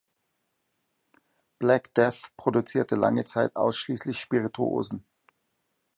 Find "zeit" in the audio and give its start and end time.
3.25-3.55